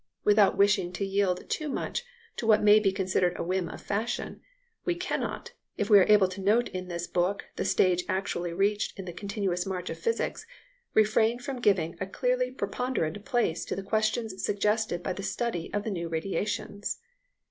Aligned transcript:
Without 0.23 0.57
wishing 0.57 0.91
to 0.93 1.05
yield 1.05 1.47
too 1.47 1.69
much 1.69 2.03
to 2.35 2.47
what 2.47 2.63
may 2.63 2.79
be 2.79 2.91
considered 2.91 3.35
a 3.37 3.43
whim 3.43 3.69
of 3.69 3.81
fashion, 3.83 4.41
we 4.83 4.95
cannot, 4.95 5.51
if 5.77 5.91
we 5.91 5.99
are 5.99 6.05
to 6.05 6.41
note 6.41 6.69
in 6.69 6.87
this 6.87 7.05
book 7.05 7.45
the 7.55 7.63
stage 7.63 8.03
actually 8.09 8.51
reached 8.51 8.97
in 8.97 9.05
the 9.05 9.13
continuous 9.13 9.63
march 9.67 9.91
of 9.91 9.99
physics, 9.99 10.47
refrain 10.95 11.37
from 11.37 11.61
giving 11.61 11.95
a 12.01 12.07
clearly 12.07 12.49
preponderant 12.49 13.23
place 13.25 13.63
to 13.63 13.75
the 13.75 13.83
questions 13.83 14.43
suggested 14.43 15.03
by 15.03 15.13
the 15.13 15.21
study 15.21 15.71
of 15.71 15.83
the 15.83 15.91
new 15.91 16.09
radiations. 16.09 16.97